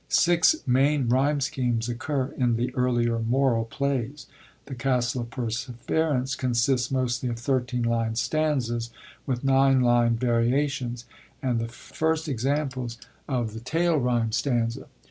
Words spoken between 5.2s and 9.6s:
of Perseverance consists mostly of 13 line stanzas with d